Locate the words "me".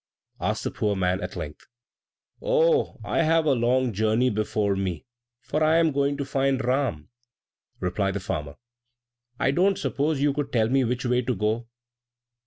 4.75-5.05, 10.69-10.83